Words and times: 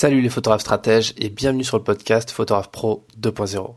Salut 0.00 0.20
les 0.20 0.28
photographes 0.28 0.60
stratèges 0.60 1.12
et 1.16 1.28
bienvenue 1.28 1.64
sur 1.64 1.76
le 1.76 1.82
podcast 1.82 2.30
Photographe 2.30 2.70
Pro 2.70 3.04
2.0. 3.20 3.74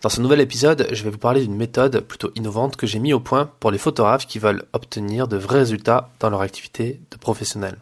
Dans 0.00 0.08
ce 0.08 0.22
nouvel 0.22 0.40
épisode, 0.40 0.88
je 0.92 1.04
vais 1.04 1.10
vous 1.10 1.18
parler 1.18 1.42
d'une 1.42 1.56
méthode 1.56 2.00
plutôt 2.00 2.30
innovante 2.36 2.76
que 2.76 2.86
j'ai 2.86 2.98
mis 2.98 3.12
au 3.12 3.20
point 3.20 3.52
pour 3.60 3.70
les 3.70 3.76
photographes 3.76 4.26
qui 4.26 4.38
veulent 4.38 4.64
obtenir 4.72 5.28
de 5.28 5.36
vrais 5.36 5.58
résultats 5.58 6.10
dans 6.20 6.30
leur 6.30 6.40
activité 6.40 7.02
de 7.10 7.18
professionnel. 7.18 7.76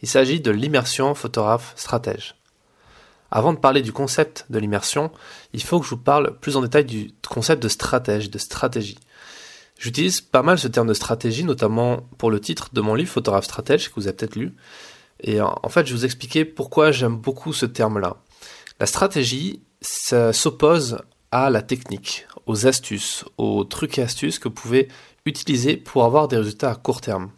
Il 0.00 0.08
s'agit 0.08 0.40
de 0.40 0.50
l'immersion 0.50 1.14
photographe 1.14 1.74
stratège. 1.76 2.34
Avant 3.30 3.52
de 3.52 3.58
parler 3.58 3.82
du 3.82 3.92
concept 3.92 4.46
de 4.48 4.58
l'immersion, 4.58 5.10
il 5.52 5.62
faut 5.62 5.80
que 5.80 5.84
je 5.84 5.90
vous 5.90 5.98
parle 5.98 6.38
plus 6.38 6.56
en 6.56 6.62
détail 6.62 6.86
du 6.86 7.10
concept 7.28 7.62
de 7.62 7.68
stratège, 7.68 8.30
de 8.30 8.38
stratégie. 8.38 8.98
J'utilise 9.78 10.22
pas 10.22 10.42
mal 10.42 10.58
ce 10.58 10.68
terme 10.68 10.88
de 10.88 10.94
stratégie, 10.94 11.44
notamment 11.44 12.08
pour 12.16 12.30
le 12.30 12.40
titre 12.40 12.70
de 12.72 12.80
mon 12.80 12.94
livre 12.94 13.10
Photographe 13.10 13.44
stratège 13.44 13.90
que 13.90 13.96
vous 13.96 14.08
avez 14.08 14.16
peut-être 14.16 14.36
lu. 14.36 14.54
Et 15.22 15.40
en 15.40 15.68
fait, 15.68 15.86
je 15.86 15.92
vais 15.92 15.98
vous 15.98 16.04
expliquer 16.04 16.44
pourquoi 16.44 16.90
j'aime 16.90 17.16
beaucoup 17.16 17.52
ce 17.52 17.66
terme-là. 17.66 18.16
La 18.80 18.86
stratégie, 18.86 19.62
s'oppose 19.82 20.98
à 21.30 21.50
la 21.50 21.62
technique, 21.62 22.26
aux 22.46 22.66
astuces, 22.66 23.24
aux 23.38 23.64
trucs 23.64 23.98
et 23.98 24.02
astuces 24.02 24.38
que 24.38 24.48
vous 24.48 24.54
pouvez 24.54 24.88
utiliser 25.24 25.76
pour 25.76 26.04
avoir 26.04 26.28
des 26.28 26.36
résultats 26.36 26.70
à 26.70 26.74
court 26.74 27.00
terme. 27.00 27.30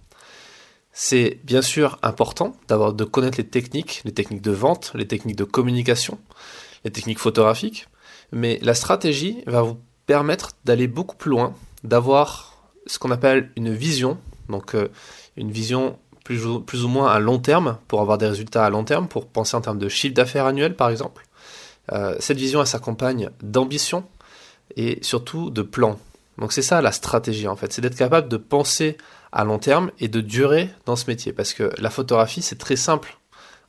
C'est 0.92 1.41
bien 1.45 1.62
sûr 1.62 1.98
important 2.02 2.56
d'avoir 2.69 2.92
de 2.92 3.05
connaître 3.05 3.39
les 3.39 3.47
techniques, 3.47 4.03
les 4.05 4.12
techniques 4.12 4.42
de 4.42 4.53
vente, 4.53 4.92
les 4.95 5.06
techniques 5.06 5.37
de 5.37 5.45
communication, 5.45 6.19
les 6.84 6.92
techniques 6.92 7.19
photographiques, 7.19 7.89
mais 8.30 8.59
la 8.62 8.75
stratégie 8.75 9.42
va 9.47 9.62
vous 9.62 9.78
permettre 10.06 10.51
d'aller 10.64 10.87
beaucoup 10.87 11.16
plus 11.16 11.30
loin, 11.30 11.55
d'avoir 11.83 12.70
ce 12.87 12.98
qu'on 12.98 13.11
appelle 13.11 13.51
une 13.56 13.73
vision, 13.75 14.19
donc 14.48 14.75
euh, 14.75 14.89
une 15.37 15.51
vision 15.51 15.98
plus 16.24 16.46
ou, 16.46 16.88
moins 16.88 17.12
à 17.12 17.19
long 17.19 17.38
terme, 17.38 17.78
pour 17.87 18.01
avoir 18.01 18.19
des 18.19 18.27
résultats 18.27 18.64
à 18.64 18.70
long 18.70 18.84
terme, 18.84 19.09
pour 19.09 19.27
penser 19.27 19.56
en 19.56 19.60
termes 19.60 19.78
de 19.78 19.88
chiffre 19.88 20.14
d'affaires 20.14 20.47
annuel 20.47 20.74
par 20.74 20.91
exemple. 20.91 21.27
Euh, 21.92 22.16
cette 22.19 22.38
vision, 22.38 22.60
elle 22.60 22.66
s'accompagne 22.66 23.31
d'ambition 23.42 24.05
et 24.77 24.98
surtout 25.03 25.50
de 25.50 25.62
plan. 25.62 25.98
Donc 26.39 26.53
c'est 26.53 26.62
ça 26.62 26.81
la 26.81 26.92
stratégie 26.92 27.47
en 27.47 27.56
fait, 27.56 27.72
c'est 27.72 27.83
d'être 27.83 27.97
capable 27.97 28.28
de 28.28 28.39
penser 28.39 28.97
à 29.34 29.44
long 29.44 29.58
terme 29.58 29.91
et 29.98 30.08
de 30.08 30.20
durer 30.20 30.70
dans 30.86 30.97
ce 30.97 31.06
métier. 31.08 31.33
Parce 31.33 31.53
que 31.53 31.70
la 31.78 31.91
photographie, 31.91 32.41
c'est 32.41 32.59
très 32.59 32.77
simple. 32.77 33.19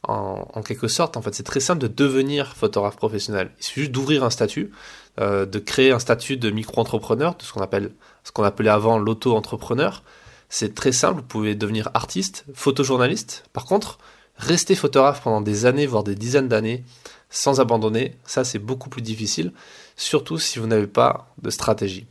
En, 0.07 0.61
quelque 0.61 0.87
sorte, 0.87 1.17
en 1.17 1.23
fait, 1.23 1.33
c'est 1.33 1.41
très 1.41 1.59
simple 1.59 1.81
de 1.81 1.87
devenir 1.87 2.55
photographe 2.55 2.95
professionnel. 2.95 3.49
Il 3.57 3.63
suffit 3.63 3.79
juste 3.81 3.91
d'ouvrir 3.91 4.23
un 4.23 4.29
statut, 4.29 4.71
euh, 5.19 5.47
de 5.47 5.57
créer 5.57 5.91
un 5.91 5.97
statut 5.97 6.37
de 6.37 6.51
micro-entrepreneur, 6.51 7.35
de 7.35 7.41
ce 7.41 7.51
qu'on 7.51 7.61
appelle, 7.61 7.91
ce 8.23 8.31
qu'on 8.31 8.43
appelait 8.43 8.69
avant 8.69 8.99
l'auto-entrepreneur. 8.99 10.03
C'est 10.49 10.75
très 10.75 10.91
simple, 10.91 11.21
vous 11.21 11.27
pouvez 11.27 11.55
devenir 11.55 11.89
artiste, 11.93 12.45
photojournaliste. 12.53 13.45
Par 13.53 13.65
contre, 13.65 13.97
rester 14.37 14.75
photographe 14.75 15.21
pendant 15.23 15.41
des 15.41 15.65
années, 15.65 15.85
voire 15.85 16.03
des 16.03 16.15
dizaines 16.15 16.47
d'années, 16.47 16.83
sans 17.29 17.59
abandonner, 17.59 18.15
ça 18.25 18.43
c'est 18.43 18.59
beaucoup 18.59 18.89
plus 18.89 19.01
difficile, 19.01 19.51
surtout 19.95 20.37
si 20.37 20.59
vous 20.59 20.67
n'avez 20.67 20.87
pas 20.87 21.33
de 21.41 21.49
stratégie. 21.49 22.05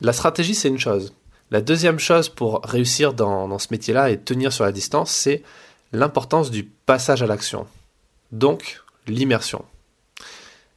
La 0.00 0.12
stratégie, 0.12 0.54
c'est 0.54 0.68
une 0.68 0.78
chose. 0.78 1.12
La 1.50 1.60
deuxième 1.60 1.98
chose 1.98 2.28
pour 2.28 2.62
réussir 2.62 3.12
dans, 3.12 3.58
ce 3.58 3.68
métier-là 3.70 4.10
et 4.10 4.18
tenir 4.18 4.52
sur 4.52 4.64
la 4.64 4.72
distance, 4.72 5.10
c'est 5.10 5.42
l'importance 5.92 6.50
du 6.50 6.64
passage 6.64 7.22
à 7.22 7.26
l'action. 7.26 7.66
Donc, 8.32 8.80
l'immersion. 9.06 9.64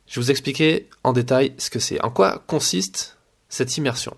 Je 0.07 0.19
vais 0.19 0.25
vous 0.25 0.31
expliquer 0.31 0.89
en 1.03 1.13
détail 1.13 1.53
ce 1.57 1.69
que 1.69 1.79
c'est. 1.79 2.01
En 2.01 2.09
quoi 2.09 2.43
consiste 2.47 3.17
cette 3.49 3.77
immersion 3.77 4.15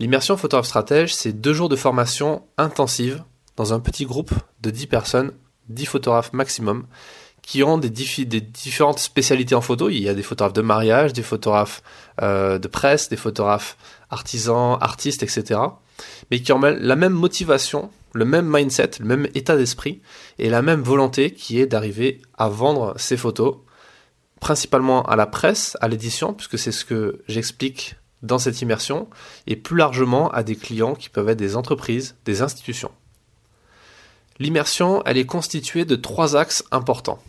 L'immersion 0.00 0.36
photographe 0.36 0.66
stratège, 0.66 1.14
c'est 1.14 1.32
deux 1.32 1.52
jours 1.52 1.68
de 1.68 1.76
formation 1.76 2.42
intensive 2.58 3.22
dans 3.56 3.72
un 3.72 3.80
petit 3.80 4.06
groupe 4.06 4.32
de 4.60 4.70
10 4.70 4.86
personnes, 4.88 5.32
10 5.68 5.86
photographes 5.86 6.32
maximum, 6.32 6.86
qui 7.42 7.62
ont 7.62 7.78
des, 7.78 7.90
différentes 7.90 8.98
spécialités 8.98 9.54
en 9.54 9.60
photo. 9.60 9.90
Il 9.90 10.02
y 10.02 10.08
a 10.08 10.14
des 10.14 10.22
photographes 10.22 10.54
de 10.54 10.62
mariage, 10.62 11.12
des 11.12 11.22
photographes 11.22 11.82
euh, 12.22 12.58
de 12.58 12.68
presse, 12.68 13.08
des 13.08 13.16
photographes 13.16 13.76
artisans, 14.10 14.78
artistes, 14.80 15.22
etc. 15.22 15.60
Mais 16.30 16.40
qui 16.40 16.52
ont 16.52 16.60
la 16.60 16.96
même 16.96 17.12
motivation, 17.12 17.90
le 18.14 18.24
même 18.24 18.48
mindset, 18.48 18.92
le 18.98 19.06
même 19.06 19.28
état 19.34 19.56
d'esprit 19.56 20.00
et 20.38 20.48
la 20.48 20.62
même 20.62 20.80
volonté 20.80 21.32
qui 21.32 21.60
est 21.60 21.66
d'arriver 21.66 22.20
à 22.36 22.48
vendre 22.48 22.94
ces 22.96 23.16
photos, 23.16 23.58
principalement 24.40 25.02
à 25.02 25.14
la 25.14 25.26
presse, 25.26 25.76
à 25.80 25.88
l'édition, 25.88 26.32
puisque 26.34 26.58
c'est 26.58 26.72
ce 26.72 26.84
que 26.84 27.22
j'explique 27.28 27.96
dans 28.24 28.38
cette 28.38 28.60
immersion, 28.62 29.08
et 29.46 29.56
plus 29.56 29.76
largement 29.76 30.30
à 30.30 30.42
des 30.42 30.56
clients 30.56 30.94
qui 30.94 31.08
peuvent 31.08 31.28
être 31.28 31.38
des 31.38 31.56
entreprises, 31.56 32.16
des 32.24 32.42
institutions. 32.42 32.90
L'immersion, 34.38 35.02
elle 35.06 35.18
est 35.18 35.26
constituée 35.26 35.84
de 35.84 35.94
trois 35.94 36.36
axes 36.36 36.64
importants 36.72 37.20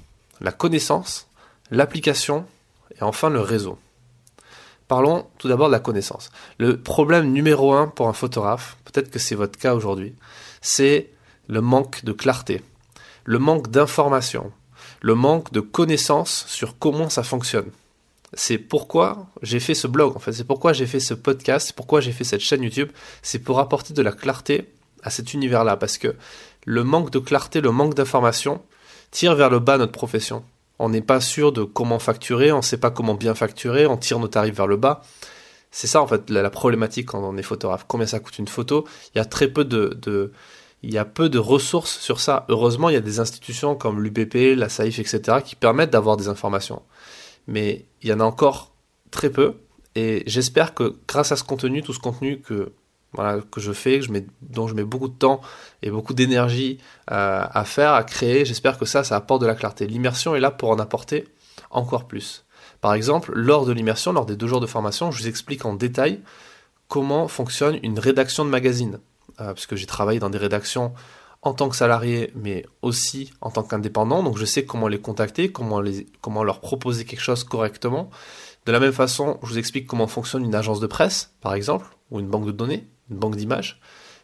la 0.42 0.52
connaissance, 0.52 1.28
l'application 1.72 2.46
et 2.98 3.04
enfin 3.04 3.30
le 3.30 3.40
réseau. 3.40 3.78
Parlons 4.88 5.26
tout 5.38 5.48
d'abord 5.48 5.68
de 5.68 5.72
la 5.72 5.80
connaissance. 5.80 6.30
Le 6.60 6.78
problème 6.78 7.32
numéro 7.32 7.74
un 7.74 7.88
pour 7.88 8.08
un 8.08 8.14
photographe, 8.14 8.78
peut-être 8.86 9.10
que 9.10 9.20
c'est 9.20 9.36
votre 9.36 9.58
cas 9.58 9.74
aujourd'hui, 9.74 10.14
c'est 10.62 11.10
le 11.48 11.62
manque 11.62 12.04
de 12.06 12.12
clarté, 12.12 12.62
le 13.24 13.40
manque 13.40 13.70
d'information, 13.70 14.52
le 15.02 15.16
manque 15.16 15.52
de 15.52 15.60
connaissances 15.60 16.46
sur 16.48 16.78
comment 16.78 17.10
ça 17.10 17.24
fonctionne. 17.24 17.72
C'est 18.34 18.58
pourquoi 18.58 19.28
j'ai 19.42 19.60
fait 19.60 19.76
ce 19.76 19.88
blog, 19.88 20.16
en 20.16 20.20
fait, 20.20 20.34
c'est 20.34 20.44
pourquoi 20.44 20.74
j'ai 20.74 20.88
fait 20.88 21.00
ce 21.00 21.14
podcast, 21.14 21.68
c'est 21.68 21.76
pourquoi 21.76 22.02
j'ai 22.02 22.12
fait 22.12 22.24
cette 22.24 22.42
chaîne 22.42 22.64
YouTube, 22.64 22.92
c'est 23.22 23.40
pour 23.40 23.60
apporter 23.60 23.94
de 23.94 24.02
la 24.02 24.12
clarté 24.12 24.70
à 25.04 25.10
cet 25.10 25.34
univers-là, 25.34 25.78
parce 25.78 25.98
que 25.98 26.16
le 26.66 26.84
manque 26.84 27.12
de 27.12 27.20
clarté, 27.20 27.62
le 27.62 27.72
manque 27.72 27.94
d'information, 27.94 28.62
tire 29.12 29.36
vers 29.36 29.50
le 29.50 29.60
bas 29.60 29.78
notre 29.78 29.92
profession. 29.92 30.44
On 30.80 30.90
n'est 30.90 31.02
pas 31.02 31.22
sûr 31.22 31.52
de 31.54 31.64
comment 31.64 32.00
facturer, 32.00 32.52
on 32.52 32.58
ne 32.58 32.62
sait 32.62 32.78
pas 32.78 32.92
comment 32.92 33.14
bien 33.14 33.34
facturer, 33.34 33.86
on 33.86 33.96
tire 33.96 34.20
nos 34.20 34.28
tarifs 34.28 34.56
vers 34.56 34.68
le 34.68 34.76
bas. 34.76 35.02
C'est 35.72 35.88
ça 35.88 36.02
en 36.02 36.08
fait 36.08 36.30
la, 36.30 36.50
problématique 36.50 37.08
quand 37.08 37.24
on 37.24 37.38
est 37.38 37.44
photographe. 37.44 37.86
Combien 37.88 38.08
ça 38.08 38.20
coûte 38.20 38.40
une 38.40 38.48
photo? 38.48 38.86
Il 39.14 39.18
y 39.18 39.22
a 39.22 39.26
très 39.26 39.48
peu 39.48 39.64
de, 39.64 40.32
peu 41.14 41.30
de 41.30 41.38
ressources 41.38 41.98
sur 42.00 42.20
ça. 42.20 42.46
Heureusement, 42.50 42.90
il 42.90 42.94
y 42.94 42.98
a 42.98 43.02
des 43.02 43.20
institutions 43.20 43.76
comme 43.76 44.02
l'UBP, 44.02 44.58
la 44.58 44.70
SAIF, 44.70 45.00
etc. 45.00 45.40
qui 45.44 45.56
permettent 45.56 45.92
d'avoir 45.92 46.18
des 46.18 46.28
informations. 46.28 46.82
Mais 47.48 47.86
il 48.02 48.10
y 48.10 48.14
en 48.14 48.20
a 48.20 48.24
encore 48.24 48.74
très 49.12 49.30
peu. 49.30 49.56
Et 49.96 50.24
j'espère 50.28 50.74
que 50.74 50.96
grâce 51.08 51.32
à 51.32 51.36
ce 51.36 51.44
contenu, 51.44 51.82
tout 51.82 51.94
ce 51.94 52.00
contenu 52.00 52.40
que 52.42 52.72
que 53.52 53.62
je 53.62 53.72
fais, 53.72 54.00
que 54.00 54.06
je 54.06 54.12
mets, 54.12 54.26
dont 54.42 54.68
je 54.68 54.74
mets 54.74 54.84
beaucoup 54.84 55.08
de 55.08 55.14
temps 55.14 55.42
et 55.82 55.90
beaucoup 55.90 56.14
d'énergie 56.14 56.80
euh, 57.12 57.46
à 57.50 57.64
faire, 57.66 57.94
à 57.94 58.04
créer. 58.04 58.46
J'espère 58.46 58.78
que 58.78 58.86
ça, 58.86 59.04
ça 59.04 59.16
apporte 59.16 59.42
de 59.42 59.48
la 59.48 59.56
clarté. 59.56 59.88
L'immersion 59.88 60.36
est 60.36 60.40
là 60.40 60.52
pour 60.52 60.70
en 60.70 60.80
apporter 60.80 61.26
encore 61.70 62.08
plus. 62.08 62.46
Par 62.82 62.94
exemple, 62.94 63.32
lors 63.34 63.66
de 63.66 63.72
l'immersion, 63.72 64.12
lors 64.12 64.26
des 64.26 64.36
deux 64.36 64.48
jours 64.48 64.60
de 64.60 64.68
formation, 64.68 65.12
je 65.12 65.22
vous 65.22 65.28
explique 65.28 65.66
en 65.66 65.74
détail 65.74 66.20
comment 66.88 67.28
fonctionne 67.28 67.80
une 67.84 68.00
rédaction 68.00 68.46
de 68.46 68.50
magazine. 68.50 69.00
Euh, 69.40 69.54
parce 69.54 69.68
j'ai 69.76 69.86
travaillé 69.86 70.20
dans 70.20 70.30
des 70.30 70.38
rédactions 70.38 70.94
en 71.46 71.54
tant 71.54 71.70
que 71.70 71.76
salarié, 71.78 72.32
mais 72.36 72.66
aussi 72.82 73.32
en 73.40 73.52
tant 73.52 73.64
qu'indépendant. 73.64 74.22
Donc 74.24 74.38
je 74.38 74.46
sais 74.46 74.66
comment 74.66 74.90
les 74.90 75.00
contacter, 75.00 75.52
comment, 75.52 75.80
leur 76.44 76.60
proposer 76.60 77.06
quelque 77.06 77.22
chose 77.22 77.46
correctement. 77.46 78.10
De 78.66 78.74
la 78.74 78.80
même 78.82 78.92
façon, 78.92 79.40
je 79.44 79.50
vous 79.50 79.58
explique 79.58 79.88
comment 79.88 80.08
fonctionne 80.08 80.44
une 80.44 80.56
agence 80.56 80.80
de 80.80 80.88
presse, 80.88 81.34
par 81.40 81.54
exemple, 81.54 81.86
ou 82.12 82.20
une 82.20 82.28
banque 82.28 82.48
de 82.48 82.52
données 82.52 82.88
une 83.10 83.18
banque 83.18 83.36
d'images. 83.36 83.80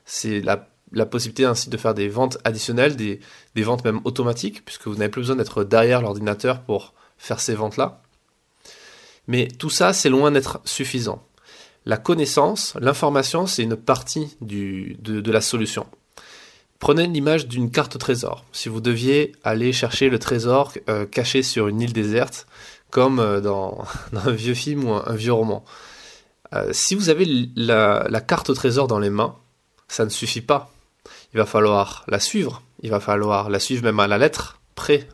C'est 0.06 0.42
la, 0.42 0.68
possibilité 1.06 1.46
ainsi 1.46 1.70
de 1.70 1.78
faire 1.78 1.94
des 1.94 2.08
ventes 2.08 2.38
additionnelles, 2.44 2.96
des, 2.96 3.20
ventes 3.56 3.86
même 3.86 4.02
automatiques, 4.03 4.66
puisque 4.66 4.88
vous 4.88 4.96
n'avez 4.96 5.09
plus 5.09 5.22
besoin 5.22 5.36
d'être 5.36 5.64
derrière 5.64 6.02
l'ordinateur 6.02 6.62
pour 6.62 6.94
faire 7.18 7.40
ces 7.40 7.53
ventes-là. 7.53 8.02
Mais 9.28 9.48
tout 9.48 9.70
ça, 9.70 9.94
c'est 9.94 10.09
loin 10.09 10.32
d'être 10.32 10.59
suffisant. 10.66 11.26
La 11.86 11.98
connaissance, 11.98 12.76
l'information, 12.80 13.48
c'est 13.48 13.64
une 13.64 13.76
partie 13.76 14.38
de, 14.42 15.32
la 15.32 15.42
solution. 15.42 15.88
Prenez 16.81 17.06
l'image 17.06 17.47
d'une 17.47 17.69
carte 17.69 17.96
au 17.96 18.00
trésor. 18.00 18.44
Si 18.52 18.68
vous 18.68 18.81
deviez 18.81 19.34
aller 19.44 19.72
chercher 19.72 20.09
le 20.09 20.18
trésor 20.18 20.73
euh, 20.90 21.06
caché 21.06 21.44
sur 21.44 21.67
une 21.67 21.79
île 21.79 21.94
déserte, 21.94 22.47
comme 22.90 23.20
euh, 23.20 23.40
dans, 23.40 23.85
un 24.26 24.32
vieux 24.32 24.56
film 24.56 24.85
ou 24.85 24.94
un 24.94 25.14
vieux 25.14 25.32
roman, 25.32 25.64
euh, 26.56 26.70
si 26.73 26.96
vous 26.96 27.09
avez 27.09 27.26
la, 27.56 28.22
carte 28.22 28.50
au 28.50 28.56
trésor 28.56 28.88
dans 28.88 28.97
les 28.97 29.11
mains, 29.11 29.35
ça 29.88 30.06
ne 30.06 30.09
suffit 30.09 30.41
pas. 30.41 30.72
Il 31.35 31.38
va 31.38 31.46
falloir 31.46 32.03
la 32.08 32.20
suivre. 32.20 32.64
Il 32.82 32.90
va 32.90 33.00
falloir 33.00 33.52
la 33.52 33.59
suivre 33.59 33.84
même 33.84 34.00
à 34.00 34.08
la 34.08 34.17
lettre, 34.17 34.59
près, 34.73 35.08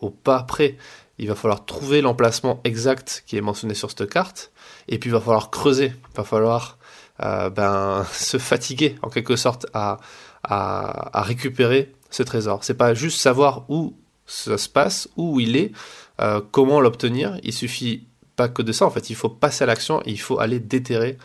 au 0.00 0.10
pas 0.10 0.42
près. 0.42 0.76
Il 1.16 1.28
va 1.28 1.34
falloir 1.34 1.64
trouver 1.64 2.02
l'emplacement 2.02 2.60
exact 2.64 3.24
qui 3.26 3.38
est 3.38 3.40
mentionné 3.40 3.72
sur 3.72 3.88
cette 3.88 4.10
carte. 4.10 4.52
Et 4.88 4.98
puis 4.98 5.08
il 5.08 5.14
va 5.14 5.20
falloir 5.20 5.50
creuser. 5.50 5.86
Il 6.12 6.16
va 6.16 6.24
falloir 6.24 6.76
ben, 7.18 8.04
se 8.12 8.36
fatiguer 8.36 8.96
en 9.00 9.08
quelque 9.08 9.36
sorte 9.36 9.66
à, 9.72 9.98
à, 10.44 11.22
récupérer 11.22 11.92
ce 12.10 12.22
trésor. 12.22 12.64
C'est 12.64 12.74
pas 12.74 12.94
juste 12.94 13.20
savoir 13.20 13.64
où 13.68 13.94
ça 14.26 14.58
se 14.58 14.68
passe, 14.68 15.08
où 15.16 15.40
il 15.40 15.56
est, 15.56 15.72
euh, 16.20 16.40
comment 16.50 16.80
l'obtenir. 16.80 17.38
Il 17.42 17.52
suffit 17.52 18.06
pas 18.36 18.48
que 18.48 18.62
de 18.62 18.72
ça, 18.72 18.86
en 18.86 18.90
fait, 18.90 19.10
il 19.10 19.16
faut 19.16 19.28
passer 19.28 19.64
à 19.64 19.66
l'action 19.66 20.00
il 20.06 20.20
faut 20.20 20.38
aller 20.38 20.60
déterrer 20.60 21.18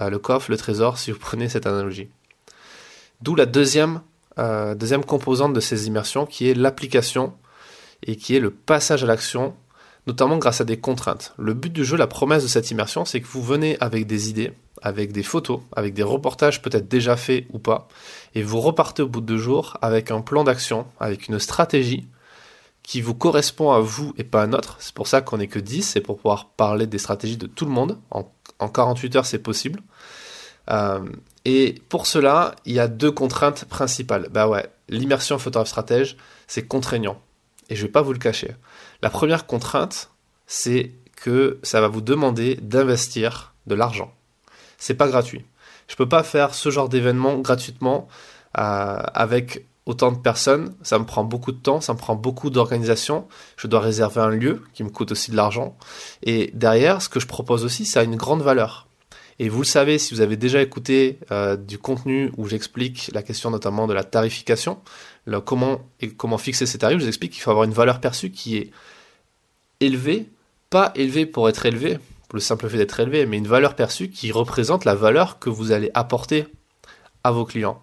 euh, 0.00 0.10
le 0.10 0.18
coffre, 0.18 0.50
le 0.50 0.56
trésor, 0.56 0.98
si 0.98 1.10
vous 1.10 1.18
prenez 1.18 1.48
cette 1.48 1.66
analogie. 1.66 2.08
D'où 3.22 3.34
la 3.34 3.46
deuxième, 3.46 4.00
euh, 4.38 4.74
deuxième 4.74 5.04
composante 5.04 5.52
de 5.52 5.60
ces 5.60 5.86
immersions 5.86 6.26
qui 6.26 6.48
est 6.48 6.54
l'application 6.54 7.34
et 8.04 8.16
qui 8.16 8.36
est 8.36 8.40
le 8.40 8.50
passage 8.50 9.02
à 9.02 9.06
l'action, 9.06 9.54
notamment 10.06 10.38
grâce 10.38 10.60
à 10.60 10.64
des 10.64 10.78
contraintes. 10.78 11.34
Le 11.36 11.54
but 11.54 11.72
du 11.72 11.84
jeu, 11.84 11.96
la 11.96 12.06
promesse 12.06 12.42
de 12.44 12.48
cette 12.48 12.70
immersion, 12.70 13.04
c'est 13.04 13.20
que 13.20 13.26
vous 13.26 13.42
venez 13.42 13.76
avec 13.80 14.06
des 14.06 14.30
idées, 14.30 14.52
avec 14.82 15.12
des 15.12 15.22
photos, 15.22 15.60
avec 15.74 15.94
des 15.94 16.02
reportages 16.02 16.62
peut-être 16.62 16.88
déjà 16.88 17.16
faits 17.16 17.46
ou 17.52 17.58
pas, 17.58 17.88
et 18.34 18.42
vous 18.42 18.60
repartez 18.60 19.02
au 19.02 19.08
bout 19.08 19.20
de 19.20 19.26
deux 19.26 19.38
jours 19.38 19.76
avec 19.82 20.10
un 20.10 20.20
plan 20.20 20.44
d'action, 20.44 20.86
avec 21.00 21.28
une 21.28 21.38
stratégie 21.38 22.08
qui 22.82 23.02
vous 23.02 23.14
correspond 23.14 23.72
à 23.72 23.80
vous 23.80 24.14
et 24.16 24.24
pas 24.24 24.42
à 24.42 24.46
notre. 24.46 24.76
C'est 24.80 24.94
pour 24.94 25.08
ça 25.08 25.20
qu'on 25.20 25.36
n'est 25.36 25.46
que 25.46 25.58
10, 25.58 25.82
c'est 25.82 26.00
pour 26.00 26.16
pouvoir 26.16 26.48
parler 26.48 26.86
des 26.86 26.96
stratégies 26.96 27.36
de 27.36 27.46
tout 27.46 27.66
le 27.66 27.70
monde. 27.70 27.98
En, 28.10 28.24
48 28.66 29.16
heures, 29.16 29.26
c'est 29.26 29.38
possible. 29.38 29.80
Euh, 30.70 31.00
et 31.44 31.74
pour 31.90 32.06
cela, 32.06 32.56
il 32.64 32.72
y 32.72 32.80
a 32.80 32.88
deux 32.88 33.10
contraintes 33.10 33.66
principales. 33.66 34.28
Bah 34.30 34.48
ouais, 34.48 34.66
l'immersion 34.88 35.38
photographe 35.38 35.68
stratège, 35.68 36.16
c'est 36.46 36.66
contraignant. 36.66 37.20
Et 37.68 37.76
je 37.76 37.82
vais 37.82 37.92
pas 37.92 38.00
vous 38.00 38.14
le 38.14 38.18
cacher. 38.18 38.56
La 39.02 39.10
première 39.10 39.46
contrainte, 39.46 40.10
c'est 40.46 40.92
que 41.14 41.58
ça 41.62 41.82
va 41.82 41.88
vous 41.88 42.00
demander 42.00 42.56
d'investir 42.56 43.54
de 43.66 43.74
l'argent. 43.74 44.14
C'est 44.78 44.94
pas 44.94 45.08
gratuit. 45.08 45.44
Je 45.88 45.96
peux 45.96 46.08
pas 46.08 46.22
faire 46.22 46.54
ce 46.54 46.70
genre 46.70 46.88
d'événement 46.88 47.38
gratuitement 47.38 48.08
euh, 48.58 49.02
avec 49.14 49.66
autant 49.86 50.12
de 50.12 50.18
personnes, 50.18 50.74
ça 50.82 50.98
me 50.98 51.06
prend 51.06 51.24
beaucoup 51.24 51.50
de 51.50 51.58
temps, 51.58 51.80
ça 51.80 51.94
me 51.94 51.98
prend 51.98 52.14
beaucoup 52.14 52.50
d'organisation, 52.50 53.26
je 53.56 53.66
dois 53.66 53.80
réserver 53.80 54.20
un 54.20 54.28
lieu 54.28 54.62
qui 54.74 54.84
me 54.84 54.90
coûte 54.90 55.12
aussi 55.12 55.30
de 55.30 55.36
l'argent. 55.36 55.78
Et 56.22 56.50
derrière, 56.52 57.00
ce 57.00 57.08
que 57.08 57.20
je 57.20 57.26
propose 57.26 57.64
aussi, 57.64 57.86
ça 57.86 58.00
a 58.00 58.02
une 58.02 58.16
grande 58.16 58.42
valeur. 58.42 58.86
Et 59.38 59.48
vous 59.48 59.60
le 59.60 59.66
savez, 59.66 59.98
si 59.98 60.12
vous 60.12 60.20
avez 60.20 60.36
déjà 60.36 60.60
écouté 60.60 61.18
euh, 61.30 61.56
du 61.56 61.78
contenu 61.78 62.30
où 62.36 62.48
j'explique 62.48 63.10
la 63.14 63.22
question 63.22 63.50
notamment 63.50 63.86
de 63.86 63.94
la 63.94 64.04
tarification, 64.04 64.78
comment, 65.44 65.80
et 66.00 66.10
comment 66.10 66.38
fixer 66.38 66.66
ces 66.66 66.78
tarifs, 66.78 66.98
je 66.98 67.04
vous 67.04 67.08
explique 67.08 67.32
qu'il 67.32 67.42
faut 67.42 67.50
avoir 67.50 67.64
une 67.64 67.72
valeur 67.72 68.00
perçue 68.00 68.30
qui 68.30 68.56
est 68.56 68.70
élevée, 69.80 70.28
pas 70.68 70.92
élevée 70.96 71.24
pour 71.24 71.48
être 71.48 71.64
élevée, 71.64 71.98
pour 72.28 72.36
le 72.36 72.40
simple 72.40 72.68
fait 72.68 72.76
d'être 72.76 73.00
élevé, 73.00 73.24
mais 73.26 73.38
une 73.38 73.48
valeur 73.48 73.74
perçue 73.74 74.10
qui 74.10 74.32
représente 74.32 74.84
la 74.84 74.94
valeur 74.94 75.38
que 75.38 75.48
vous 75.48 75.72
allez 75.72 75.90
apporter 75.94 76.46
à 77.24 77.30
vos 77.30 77.44
clients. 77.44 77.82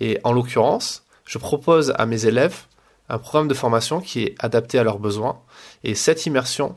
Et 0.00 0.18
en 0.24 0.32
l'occurrence, 0.32 1.04
je 1.26 1.38
propose 1.38 1.92
à 1.96 2.06
mes 2.06 2.26
élèves 2.26 2.64
un 3.08 3.18
programme 3.18 3.48
de 3.48 3.54
formation 3.54 4.00
qui 4.00 4.22
est 4.22 4.34
adapté 4.38 4.78
à 4.78 4.84
leurs 4.84 4.98
besoins. 4.98 5.40
Et 5.82 5.94
cette 5.94 6.24
immersion, 6.26 6.76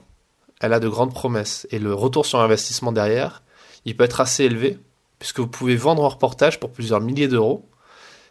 elle 0.60 0.74
a 0.74 0.80
de 0.80 0.90
grandes 0.90 1.14
promesses. 1.14 1.66
Et 1.72 1.80
le 1.80 1.94
retour 1.94 2.26
sur 2.26 2.40
investissement 2.40 2.92
derrière, 2.92 3.42
il 3.86 3.96
peut 3.96 4.04
être 4.04 4.20
assez 4.20 4.44
élevé, 4.44 4.78
puisque 5.20 5.40
vous 5.40 5.48
pouvez 5.48 5.76
vendre 5.76 6.04
un 6.04 6.10
reportage 6.10 6.60
pour 6.60 6.72
plusieurs 6.72 7.00
milliers 7.00 7.30
d'euros. 7.30 7.66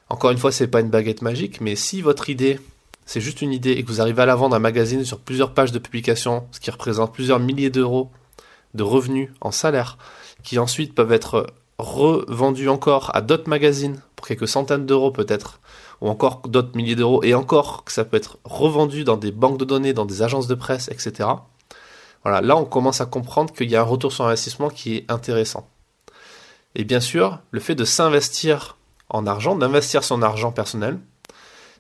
Encore 0.09 0.31
une 0.31 0.39
fois, 0.39 0.53
ce 0.53 0.65
n'est 0.65 0.71
pas 0.71 0.81
une 0.81 0.91
baguette 0.91 1.23
magique, 1.23 1.61
mais 1.61 1.77
si 1.77 2.03
votre 2.03 2.29
idée, 2.29 2.61
c'est 3.07 3.21
juste 3.21 3.41
une 3.41 3.53
idée, 3.53 3.73
et 3.73 3.83
que 3.83 3.89
vous 3.89 4.01
arrivez 4.01 4.23
à 4.23 4.27
la 4.27 4.37
vendre 4.37 4.55
un 4.55 4.61
magazine 4.61 5.05
sur 5.05 5.19
plusieurs 5.19 5.55
pages 5.55 5.73
de 5.73 5.79
publication, 5.79 6.47
ce 6.53 6.61
qui 6.61 6.71
représente 6.71 7.15
plusieurs 7.15 7.41
milliers 7.41 7.71
d'euros 7.71 8.11
de 8.75 8.83
revenus 8.83 9.31
en 9.41 9.51
salaire, 9.51 9.99
qui 10.43 10.59
ensuite 10.59 10.95
peuvent 10.95 11.13
être 11.13 11.47
revendus 11.79 12.69
encore 12.69 13.11
à 13.15 13.21
d'autres 13.21 13.49
magazines 13.49 14.01
pour 14.15 14.27
quelques 14.27 14.49
centaines 14.49 14.87
d'euros 14.87 15.11
peut-être, 15.11 15.61
ou 16.01 16.09
encore 16.09 16.43
d'autres 16.47 16.77
milliers 16.77 16.97
d'euros, 16.97 17.23
et 17.23 17.35
encore 17.35 17.85
que 17.85 17.93
ça 17.93 18.05
peut 18.05 18.17
être 18.17 18.39
revendu 18.45 19.05
dans 19.05 19.17
des 19.17 19.31
banques 19.31 19.59
de 19.59 19.65
données, 19.65 19.93
dans 19.93 20.07
des 20.07 20.23
agences 20.23 20.47
de 20.47 20.55
presse, 20.55 20.89
etc. 20.89 21.29
Voilà, 22.23 22.41
là 22.41 22.57
on 22.57 22.65
commence 22.65 23.01
à 23.01 23.07
comprendre 23.07 23.53
qu'il 23.53 23.71
y 23.71 23.77
a 23.77 23.81
un 23.81 23.85
retour 23.85 24.13
sur 24.13 24.27
investissement 24.27 24.69
qui 24.69 24.97
est 24.97 25.11
intéressant. 25.11 25.69
Et 26.75 26.85
bien 26.85 27.01
sûr, 27.01 27.39
le 27.53 27.61
fait 27.61 27.75
de 27.75 27.85
s'investir 27.85 28.77
en 29.09 29.27
argent, 29.27 29.55
d'investir 29.55 30.03
son 30.03 30.23
argent 30.23 30.53
personnel, 30.53 30.99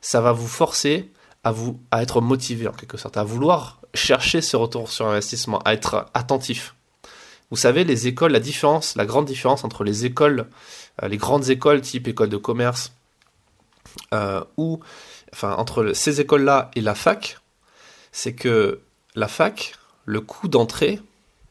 ça 0.00 0.20
va 0.20 0.32
vous 0.32 0.46
forcer 0.46 1.10
à 1.42 1.52
vous 1.52 1.80
à 1.90 2.02
être 2.02 2.20
motivé 2.20 2.68
en 2.68 2.72
quelque 2.72 2.96
sorte, 2.96 3.16
à 3.16 3.24
vouloir 3.24 3.80
chercher 3.94 4.40
ce 4.40 4.56
retour 4.56 4.90
sur 4.90 5.06
investissement, 5.06 5.58
à 5.64 5.74
être 5.74 6.06
attentif. 6.14 6.75
Vous 7.50 7.56
savez, 7.56 7.84
les 7.84 8.06
écoles, 8.06 8.32
la 8.32 8.40
différence, 8.40 8.96
la 8.96 9.06
grande 9.06 9.26
différence 9.26 9.64
entre 9.64 9.84
les 9.84 10.04
écoles, 10.04 10.46
euh, 11.02 11.08
les 11.08 11.16
grandes 11.16 11.48
écoles 11.48 11.80
type 11.80 12.08
école 12.08 12.28
de 12.28 12.36
commerce, 12.36 12.92
euh, 14.12 14.42
ou 14.56 14.80
enfin 15.32 15.54
entre 15.54 15.92
ces 15.92 16.20
écoles-là 16.20 16.70
et 16.74 16.80
la 16.80 16.94
fac, 16.94 17.38
c'est 18.12 18.34
que 18.34 18.80
la 19.14 19.28
fac, 19.28 19.74
le 20.04 20.20
coût 20.20 20.48
d'entrée 20.48 21.00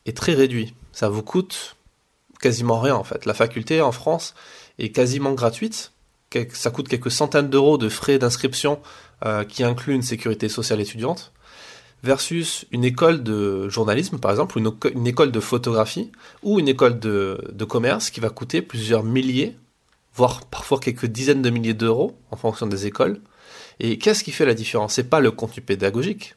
est 0.05 0.15
très 0.15 0.33
réduit. 0.33 0.73
Ça 0.91 1.09
vous 1.09 1.23
coûte 1.23 1.75
quasiment 2.39 2.79
rien 2.79 2.95
en 2.95 3.03
fait. 3.03 3.25
La 3.25 3.33
faculté 3.33 3.81
en 3.81 3.91
France 3.91 4.35
est 4.79 4.91
quasiment 4.91 5.33
gratuite. 5.33 5.91
Ça 6.51 6.69
coûte 6.69 6.89
quelques 6.89 7.11
centaines 7.11 7.49
d'euros 7.49 7.77
de 7.77 7.87
frais 7.87 8.19
d'inscription 8.19 8.81
euh, 9.25 9.45
qui 9.45 9.63
incluent 9.63 9.95
une 9.95 10.01
sécurité 10.01 10.49
sociale 10.49 10.81
étudiante 10.81 11.31
versus 12.05 12.65
une 12.71 12.85
école 12.85 13.23
de 13.23 13.67
journalisme, 13.67 14.19
par 14.19 14.31
exemple, 14.31 14.57
ou 14.57 14.61
une, 14.61 15.07
école 15.07 15.31
de 15.31 15.39
photographie, 15.39 16.11
ou 16.43 16.59
une 16.59 16.67
école 16.67 16.99
de, 16.99 17.65
commerce 17.67 18.11
qui 18.11 18.19
va 18.19 18.29
coûter 18.29 18.61
plusieurs 18.61 19.03
milliers, 19.03 19.57
voire 20.13 20.45
parfois 20.45 20.79
quelques 20.79 21.07
dizaines 21.07 21.41
de 21.41 21.49
milliers 21.49 21.73
d'euros 21.73 22.15
en 22.31 22.37
fonction 22.37 22.67
des 22.67 22.85
écoles. 22.85 23.19
Et 23.79 23.97
qu'est-ce 23.97 24.23
qui 24.23 24.31
fait 24.31 24.45
la 24.45 24.53
différence? 24.53 24.93
C'est 24.93 25.09
pas 25.09 25.19
le 25.19 25.31
contenu 25.31 25.61
pédagogique. 25.61 26.35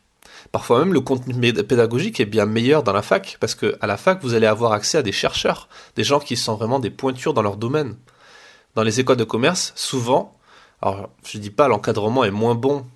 Parfois 0.51 0.79
même 0.79 0.95
le 0.95 1.01
contenu 1.01 1.35
pédagogique 1.53 2.19
est 2.21 2.27
bien 2.27 2.47
meilleur 2.47 2.83
dans 2.83 2.93
la 2.93 3.03
fac, 3.03 3.37
parce 3.39 3.55
que 3.55 3.77
à 3.81 3.87
la 3.87 3.97
fac 3.97 4.23
vous 4.23 4.35
allez 4.35 4.47
avoir 4.47 4.73
accès 4.73 4.99
à 4.99 5.03
des 5.03 5.13
chercheurs, 5.13 5.69
des 5.97 6.05
gens 6.05 6.21
qui 6.21 6.37
sont 6.37 6.55
vraiment 6.55 6.81
des 6.81 6.91
pointures 6.91 7.35
dans 7.35 7.43
leur 7.43 7.57
domaine. 7.57 7.97
Dans 8.75 8.83
les 8.83 9.01
écoles 9.01 9.17
de 9.17 9.25
commerce, 9.25 9.73
souvent, 9.77 10.37
alors 10.81 11.11
je 11.25 11.39
dis 11.39 11.51
pas 11.51 11.69
l'encadrement 11.69 12.25
est 12.25 12.31
moins 12.31 12.55
bon, 12.55 12.87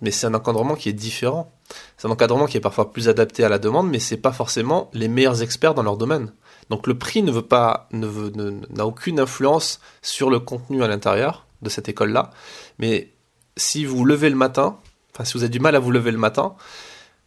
mais 0.00 0.10
c'est 0.10 0.26
un 0.26 0.34
encadrement 0.34 0.74
qui 0.74 0.88
est 0.88 0.94
différent. 0.94 1.52
C'est 1.96 2.06
un 2.08 2.10
encadrement 2.10 2.46
qui 2.46 2.56
est 2.56 2.60
parfois 2.60 2.92
plus 2.92 3.08
adapté 3.08 3.44
à 3.44 3.48
la 3.48 3.58
demande, 3.58 3.88
mais 3.88 3.98
c'est 3.98 4.16
pas 4.16 4.32
forcément 4.32 4.90
les 4.92 5.08
meilleurs 5.08 5.42
experts 5.42 5.74
dans 5.74 5.82
leur 5.82 5.96
domaine. 5.96 6.32
Donc 6.70 6.86
le 6.86 6.96
prix 6.96 7.22
ne 7.22 7.30
veut 7.30 7.42
pas, 7.42 7.88
ne 7.92 8.06
n'a 8.70 8.86
aucune 8.86 9.20
influence 9.20 9.80
sur 10.00 10.30
le 10.30 10.40
contenu 10.40 10.82
à 10.82 10.88
l'intérieur 10.88 11.46
de 11.62 11.68
cette 11.68 11.88
école-là. 11.88 12.30
Mais 12.78 13.10
si 13.56 13.84
vous 13.84 14.04
levez 14.04 14.30
le 14.30 14.36
matin, 14.36 14.78
enfin 15.14 15.24
si 15.24 15.34
vous 15.34 15.42
avez 15.42 15.50
du 15.50 15.60
mal 15.60 15.76
à 15.76 15.78
vous 15.78 15.90
lever 15.90 16.10
le 16.10 16.18
matin, 16.18 16.54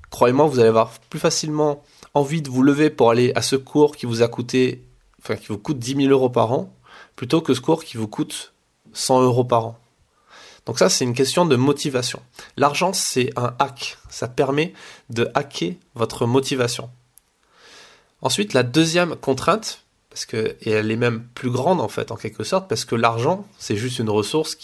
croyez-moi, 0.10 0.46
vous 0.48 0.60
allez 0.60 0.70
avoir 0.70 0.92
plus 1.10 1.20
facilement 1.20 1.84
envie 2.14 2.42
de 2.42 2.50
vous 2.50 2.64
lever 2.64 2.90
pour 2.90 3.12
aller 3.12 3.32
à 3.36 3.42
ce 3.42 3.56
cours 3.56 3.96
qui 3.96 4.06
vous 4.06 4.22
a 4.22 4.28
coûté, 4.28 4.84
enfin 5.22 5.36
qui 5.36 5.48
vous 5.48 5.58
coûte 5.58 5.80
10 5.80 5.96
000 5.96 6.10
euros 6.10 6.30
par 6.30 6.52
an, 6.52 6.74
plutôt 7.16 7.42
que 7.42 7.54
ce 7.54 7.62
cours 7.62 7.84
qui 7.84 7.98
vous 7.98 8.08
coûte 8.08 8.54
100 8.94 9.22
euros 9.22 9.44
par 9.44 9.66
an. 9.68 9.80
Donc 10.66 10.80
ça, 10.80 10.90
c'est 10.90 11.06
une 11.06 11.14
question 11.14 11.46
de 11.46 11.56
motivation. 11.56 12.22
L'argent, 12.58 12.92
c'est 12.94 13.32
un 13.36 13.54
hack. 13.60 13.98
Ça 14.10 14.28
permet 14.28 14.74
de 15.10 15.30
hacker 15.36 15.74
votre 15.94 16.26
motivation. 16.26 16.90
Ensuite, 18.22 18.54
la 18.54 18.64
deuxième 18.64 19.16
contrainte, 19.16 19.84
parce 20.10 20.26
que, 20.26 20.56
et 20.62 20.72
elle 20.72 20.90
est 20.90 20.96
même 20.96 21.28
plus 21.36 21.52
grande 21.52 21.82
en 21.82 21.88
fait, 21.88 22.12
en 22.12 22.16
quelque 22.16 22.44
sorte, 22.44 22.68
parce 22.68 22.86
que 22.86 22.96
l'argent, 22.96 23.46
c'est 23.60 23.76
juste 23.76 24.00
une 24.00 24.10
ressource 24.10 24.58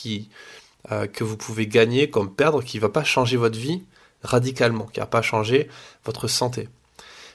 euh, 0.91 1.05
que 1.05 1.23
vous 1.23 1.37
pouvez 1.37 1.67
gagner 1.67 2.09
comme 2.09 2.33
perdre, 2.33 2.63
qui 2.63 2.77
ne 2.77 2.81
va 2.81 2.89
pas 2.89 3.03
changer 3.03 3.37
votre 3.37 3.59
vie 3.59 3.83
radicalement, 4.23 4.85
qui 4.85 4.99
ne 4.99 5.03
va 5.03 5.09
pas 5.09 5.21
changer 5.21 5.69
votre 6.05 6.27
santé. 6.27 6.69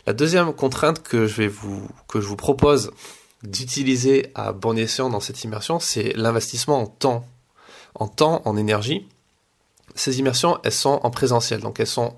La 0.06 0.12
deuxième 0.12 0.52
contrainte 0.52 1.02
que 1.02 1.26
je, 1.26 1.42
vous, 1.42 1.88
que 2.08 2.20
je 2.20 2.26
vous 2.26 2.36
propose 2.36 2.90
d'utiliser 3.42 4.30
à 4.34 4.52
bon 4.52 4.76
escient 4.76 5.10
dans 5.10 5.20
cette 5.20 5.44
immersion, 5.44 5.78
c'est 5.78 6.12
l'investissement 6.16 6.80
en 6.80 6.86
temps 6.86 7.26
en 7.96 8.08
temps, 8.08 8.42
en 8.44 8.56
énergie. 8.56 9.06
Ces 9.94 10.18
immersions, 10.18 10.58
elles 10.62 10.72
sont 10.72 11.00
en 11.02 11.10
présentiel, 11.10 11.60
donc 11.60 11.80
elles 11.80 11.86
sont 11.86 12.16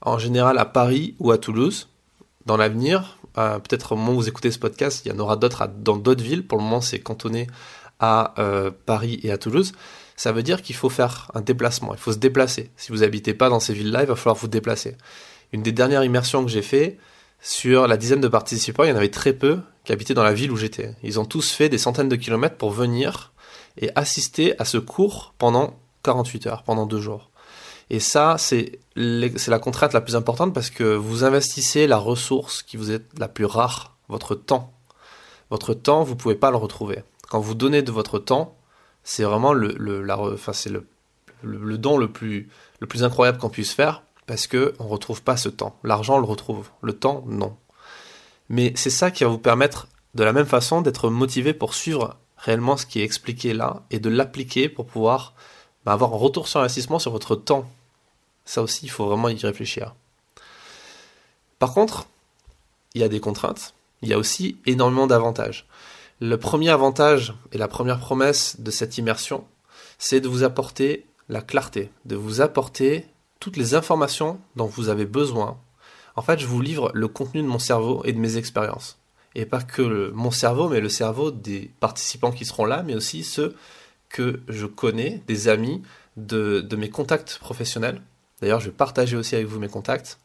en 0.00 0.18
général 0.18 0.58
à 0.58 0.64
Paris 0.64 1.14
ou 1.18 1.30
à 1.30 1.38
Toulouse. 1.38 1.88
Dans 2.46 2.56
l'avenir, 2.56 3.18
euh, 3.38 3.58
peut-être 3.58 3.92
au 3.92 3.96
moment 3.96 4.12
où 4.12 4.16
vous 4.16 4.28
écoutez 4.28 4.50
ce 4.50 4.58
podcast, 4.58 5.02
il 5.04 5.12
y 5.12 5.14
en 5.14 5.18
aura 5.18 5.36
d'autres 5.36 5.68
dans 5.68 5.96
d'autres 5.96 6.22
villes. 6.22 6.46
Pour 6.46 6.58
le 6.58 6.64
moment, 6.64 6.80
c'est 6.80 7.00
cantonné 7.00 7.48
à 7.98 8.34
euh, 8.38 8.70
Paris 8.86 9.20
et 9.22 9.32
à 9.32 9.38
Toulouse. 9.38 9.72
Ça 10.16 10.32
veut 10.32 10.42
dire 10.42 10.62
qu'il 10.62 10.76
faut 10.76 10.88
faire 10.88 11.30
un 11.34 11.40
déplacement, 11.40 11.92
il 11.92 11.98
faut 11.98 12.12
se 12.12 12.18
déplacer. 12.18 12.70
Si 12.76 12.92
vous 12.92 12.98
n'habitez 12.98 13.34
pas 13.34 13.48
dans 13.48 13.60
ces 13.60 13.74
villes-là, 13.74 14.02
il 14.02 14.06
va 14.06 14.16
falloir 14.16 14.36
vous 14.36 14.48
déplacer. 14.48 14.96
Une 15.52 15.62
des 15.62 15.72
dernières 15.72 16.04
immersions 16.04 16.44
que 16.44 16.50
j'ai 16.50 16.62
fait, 16.62 16.98
sur 17.40 17.86
la 17.86 17.96
dizaine 17.96 18.20
de 18.20 18.28
participants, 18.28 18.84
il 18.84 18.90
y 18.90 18.92
en 18.92 18.96
avait 18.96 19.10
très 19.10 19.32
peu 19.32 19.60
qui 19.84 19.92
habitaient 19.92 20.14
dans 20.14 20.24
la 20.24 20.32
ville 20.32 20.50
où 20.50 20.56
j'étais. 20.56 20.94
Ils 21.02 21.20
ont 21.20 21.24
tous 21.24 21.52
fait 21.52 21.68
des 21.68 21.78
centaines 21.78 22.08
de 22.08 22.16
kilomètres 22.16 22.56
pour 22.56 22.70
venir 22.70 23.32
et 23.78 23.90
assister 23.94 24.58
à 24.60 24.64
ce 24.64 24.78
cours 24.78 25.34
pendant 25.38 25.78
48 26.02 26.46
heures, 26.46 26.62
pendant 26.62 26.86
deux 26.86 27.00
jours. 27.00 27.30
Et 27.90 28.00
ça, 28.00 28.36
c'est 28.38 28.80
la 28.96 29.58
contrainte 29.58 29.92
la 29.92 30.00
plus 30.00 30.16
importante 30.16 30.52
parce 30.52 30.70
que 30.70 30.94
vous 30.94 31.24
investissez 31.24 31.86
la 31.86 31.98
ressource 31.98 32.62
qui 32.62 32.76
vous 32.76 32.90
est 32.90 33.04
la 33.18 33.28
plus 33.28 33.44
rare, 33.44 33.96
votre 34.08 34.34
temps. 34.34 34.72
Votre 35.50 35.74
temps, 35.74 36.02
vous 36.02 36.14
ne 36.14 36.18
pouvez 36.18 36.34
pas 36.34 36.50
le 36.50 36.56
retrouver. 36.56 37.04
Quand 37.28 37.38
vous 37.38 37.54
donnez 37.54 37.82
de 37.82 37.92
votre 37.92 38.18
temps, 38.18 38.56
c'est 39.04 39.22
vraiment 39.22 39.52
le, 39.52 40.02
la, 40.02 40.18
enfin, 40.18 40.52
le, 40.68 40.88
le, 41.42 41.78
don 41.78 41.96
le 41.96 42.10
plus, 42.10 42.48
le 42.80 42.86
plus 42.88 43.04
incroyable 43.04 43.38
qu'on 43.38 43.50
puisse 43.50 43.72
faire 43.72 44.02
parce 44.26 44.48
qu'on 44.48 44.56
ne 44.56 44.88
retrouve 44.88 45.22
pas 45.22 45.36
ce 45.36 45.48
temps. 45.48 45.78
L'argent, 45.84 46.16
on 46.16 46.20
le 46.20 46.26
retrouve. 46.26 46.68
Le 46.82 46.92
temps, 46.92 47.24
non. 47.28 47.56
Mais 48.48 48.72
c'est 48.74 48.90
ça 48.90 49.12
qui 49.12 49.22
va 49.22 49.30
vous 49.30 49.38
permettre, 49.38 49.86
de 50.16 50.24
la 50.24 50.32
même 50.32 50.46
façon, 50.46 50.80
d'être 50.80 51.08
motivé 51.08 51.54
pour 51.54 51.74
suivre 51.74 52.16
réellement 52.36 52.76
ce 52.76 52.86
qui 52.86 53.00
est 53.00 53.04
expliqué 53.04 53.54
là 53.54 53.82
et 53.90 53.98
de 53.98 54.08
l'appliquer 54.08 54.68
pour 54.68 54.86
pouvoir 54.86 55.34
bah, 55.84 55.92
avoir 55.92 56.12
un 56.12 56.16
retour 56.16 56.48
sur 56.48 56.60
investissement 56.60 56.98
sur 56.98 57.12
votre 57.12 57.36
temps. 57.36 57.68
Ça 58.44 58.62
aussi, 58.62 58.86
il 58.86 58.90
faut 58.90 59.06
vraiment 59.06 59.28
y 59.28 59.36
réfléchir. 59.36 59.94
Par 61.58 61.72
contre, 61.72 62.06
il 62.94 63.00
y 63.00 63.04
a 63.04 63.08
des 63.08 63.20
contraintes, 63.20 63.74
il 64.02 64.08
y 64.08 64.12
a 64.12 64.18
aussi 64.18 64.58
énormément 64.66 65.06
d'avantages. 65.06 65.66
Le 66.20 66.38
premier 66.38 66.70
avantage 66.70 67.34
et 67.52 67.58
la 67.58 67.68
première 67.68 67.98
promesse 67.98 68.60
de 68.60 68.70
cette 68.70 68.98
immersion, 68.98 69.44
c'est 69.98 70.20
de 70.20 70.28
vous 70.28 70.44
apporter 70.44 71.06
la 71.28 71.40
clarté, 71.40 71.90
de 72.04 72.16
vous 72.16 72.40
apporter 72.40 73.06
toutes 73.40 73.56
les 73.56 73.74
informations 73.74 74.38
dont 74.54 74.66
vous 74.66 74.88
avez 74.88 75.06
besoin. 75.06 75.58
En 76.14 76.22
fait, 76.22 76.38
je 76.38 76.46
vous 76.46 76.60
livre 76.60 76.90
le 76.94 77.08
contenu 77.08 77.42
de 77.42 77.46
mon 77.46 77.58
cerveau 77.58 78.02
et 78.04 78.12
de 78.12 78.18
mes 78.18 78.36
expériences. 78.36 78.98
Et 79.38 79.44
pas 79.44 79.60
que 79.60 80.10
mon 80.14 80.30
cerveau, 80.30 80.68
mais 80.70 80.80
le 80.80 80.88
cerveau 80.88 81.30
des 81.30 81.70
participants 81.78 82.32
qui 82.32 82.46
seront 82.46 82.64
là, 82.64 82.82
mais 82.82 82.94
aussi 82.94 83.22
ceux 83.22 83.54
que 84.08 84.40
je 84.48 84.64
connais, 84.66 85.22
des 85.26 85.48
amis, 85.48 85.82
de, 86.16 86.62
de 86.62 86.76
mes 86.76 86.88
contacts 86.88 87.38
professionnels. 87.38 88.00
D'ailleurs, 88.40 88.60
je 88.60 88.66
vais 88.70 88.76
partager 88.76 89.14
aussi 89.14 89.34
avec 89.34 89.46
vous 89.46 89.58
mes 89.58 89.68
contacts. 89.68 90.18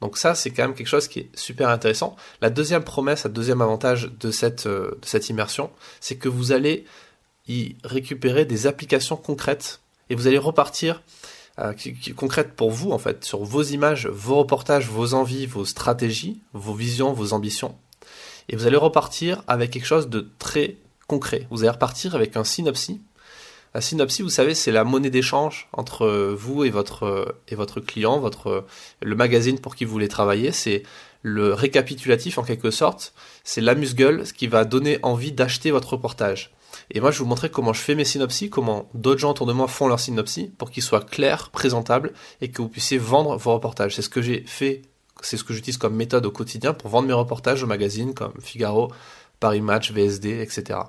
Donc 0.00 0.16
ça, 0.16 0.36
c'est 0.36 0.50
quand 0.50 0.62
même 0.62 0.74
quelque 0.74 0.86
chose 0.86 1.08
qui 1.08 1.20
est 1.20 1.30
super 1.34 1.68
intéressant. 1.68 2.16
La 2.40 2.50
deuxième 2.50 2.84
promesse, 2.84 3.24
le 3.24 3.30
deuxième 3.30 3.62
avantage 3.62 4.12
de 4.18 4.30
cette, 4.30 4.66
euh, 4.66 4.98
de 5.00 5.06
cette 5.06 5.28
immersion, 5.28 5.70
c'est 6.00 6.16
que 6.16 6.28
vous 6.28 6.52
allez 6.52 6.84
y 7.48 7.74
récupérer 7.82 8.44
des 8.44 8.68
applications 8.68 9.16
concrètes 9.16 9.80
et 10.08 10.14
vous 10.14 10.28
allez 10.28 10.38
repartir 10.38 11.02
euh, 11.58 11.72
concrètes 12.16 12.54
pour 12.54 12.70
vous 12.70 12.92
en 12.92 12.98
fait, 12.98 13.24
sur 13.24 13.44
vos 13.44 13.62
images, 13.62 14.06
vos 14.06 14.36
reportages, 14.36 14.88
vos 14.88 15.14
envies, 15.14 15.46
vos 15.46 15.64
stratégies, 15.64 16.40
vos 16.52 16.74
visions, 16.74 17.12
vos 17.12 17.32
ambitions. 17.32 17.76
Et 18.48 18.56
vous 18.56 18.66
allez 18.66 18.76
repartir 18.76 19.42
avec 19.46 19.70
quelque 19.70 19.86
chose 19.86 20.08
de 20.08 20.28
très 20.38 20.76
concret. 21.06 21.46
Vous 21.50 21.60
allez 21.60 21.70
repartir 21.70 22.14
avec 22.14 22.36
un 22.36 22.44
synopsis 22.44 22.98
la 23.74 23.80
synopsis, 23.80 24.20
vous 24.20 24.28
savez, 24.28 24.54
c'est 24.54 24.70
la 24.70 24.84
monnaie 24.84 25.08
d'échange 25.08 25.68
entre 25.72 26.34
vous 26.36 26.64
et 26.64 26.70
votre, 26.70 27.34
et 27.48 27.54
votre 27.54 27.80
client, 27.80 28.18
votre, 28.20 28.66
le 29.00 29.16
magazine 29.16 29.58
pour 29.58 29.76
qui 29.76 29.86
vous 29.86 29.92
voulez 29.92 30.08
travailler. 30.08 30.52
C'est 30.52 30.82
le 31.22 31.54
récapitulatif 31.54 32.36
en 32.36 32.42
quelque 32.42 32.70
sorte. 32.70 33.14
C'est 33.44 33.62
l'amuse-gueule, 33.62 34.26
ce 34.26 34.34
qui 34.34 34.46
va 34.46 34.66
donner 34.66 34.98
envie 35.02 35.32
d'acheter 35.32 35.70
votre 35.70 35.94
reportage. 35.94 36.52
Et 36.90 37.00
moi, 37.00 37.10
je 37.10 37.18
vais 37.18 37.24
vous 37.24 37.28
montrer 37.28 37.50
comment 37.50 37.72
je 37.72 37.80
fais 37.80 37.94
mes 37.94 38.04
synopsis, 38.04 38.50
comment 38.50 38.90
d'autres 38.92 39.20
gens 39.20 39.30
autour 39.30 39.46
de 39.46 39.52
moi 39.52 39.68
font 39.68 39.88
leurs 39.88 40.00
synopsis 40.00 40.48
pour 40.58 40.70
qu'ils 40.70 40.82
soient 40.82 41.00
clairs, 41.00 41.48
présentables 41.50 42.12
et 42.42 42.50
que 42.50 42.60
vous 42.60 42.68
puissiez 42.68 42.98
vendre 42.98 43.36
vos 43.36 43.54
reportages. 43.54 43.96
C'est 43.96 44.02
ce 44.02 44.10
que 44.10 44.20
j'ai 44.20 44.44
fait, 44.46 44.82
c'est 45.22 45.36
ce 45.36 45.44
que 45.44 45.54
j'utilise 45.54 45.78
comme 45.78 45.94
méthode 45.94 46.26
au 46.26 46.30
quotidien 46.30 46.74
pour 46.74 46.90
vendre 46.90 47.08
mes 47.08 47.14
reportages 47.14 47.62
au 47.62 47.66
magazine 47.66 48.14
comme 48.14 48.34
Figaro, 48.40 48.92
Paris 49.40 49.60
Match, 49.60 49.92
VSD, 49.92 50.40
etc. 50.40 50.80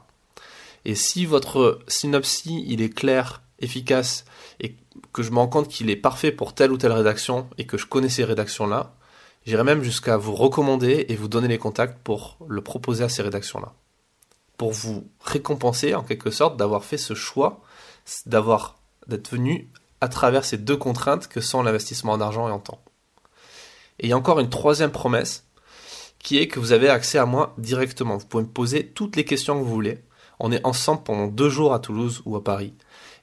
Et 0.85 0.95
si 0.95 1.25
votre 1.25 1.79
synopsis, 1.87 2.63
il 2.65 2.81
est 2.81 2.93
clair, 2.93 3.41
efficace, 3.59 4.25
et 4.59 4.75
que 5.13 5.23
je 5.23 5.31
me 5.31 5.37
rends 5.37 5.47
compte 5.47 5.69
qu'il 5.69 5.89
est 5.89 5.95
parfait 5.95 6.31
pour 6.31 6.53
telle 6.53 6.71
ou 6.71 6.77
telle 6.77 6.91
rédaction, 6.91 7.47
et 7.57 7.65
que 7.65 7.77
je 7.77 7.85
connais 7.85 8.09
ces 8.09 8.23
rédactions-là, 8.23 8.93
j'irai 9.45 9.63
même 9.63 9.83
jusqu'à 9.83 10.17
vous 10.17 10.35
recommander 10.35 11.05
et 11.07 11.15
vous 11.15 11.27
donner 11.27 11.47
les 11.47 11.57
contacts 11.57 11.97
pour 12.03 12.37
le 12.47 12.61
proposer 12.61 13.03
à 13.03 13.09
ces 13.09 13.21
rédactions-là. 13.21 13.73
Pour 14.57 14.71
vous 14.71 15.07
récompenser, 15.21 15.95
en 15.95 16.03
quelque 16.03 16.31
sorte, 16.31 16.57
d'avoir 16.57 16.83
fait 16.83 16.97
ce 16.97 17.15
choix, 17.15 17.61
d'avoir, 18.25 18.77
d'être 19.07 19.31
venu 19.31 19.69
à 20.01 20.09
travers 20.09 20.45
ces 20.45 20.57
deux 20.57 20.77
contraintes 20.77 21.27
que 21.27 21.41
sont 21.41 21.63
l'investissement 21.63 22.13
en 22.13 22.21
argent 22.21 22.47
et 22.47 22.51
en 22.51 22.59
temps. 22.59 22.83
Et 24.03 24.07
il 24.07 24.09
y 24.09 24.13
a 24.13 24.17
encore 24.17 24.41
une 24.41 24.49
troisième 24.49 24.91
promesse, 24.91 25.47
qui 26.19 26.37
est 26.37 26.49
que 26.49 26.59
vous 26.59 26.73
avez 26.73 26.89
accès 26.89 27.17
à 27.17 27.25
moi 27.25 27.55
directement. 27.57 28.17
Vous 28.17 28.25
pouvez 28.25 28.43
me 28.43 28.49
poser 28.49 28.85
toutes 28.85 29.15
les 29.15 29.23
questions 29.23 29.57
que 29.57 29.63
vous 29.63 29.73
voulez. 29.73 29.99
On 30.39 30.51
est 30.51 30.63
ensemble 30.65 31.03
pendant 31.03 31.27
deux 31.27 31.49
jours 31.49 31.73
à 31.73 31.79
Toulouse 31.79 32.21
ou 32.25 32.35
à 32.35 32.43
Paris. 32.43 32.73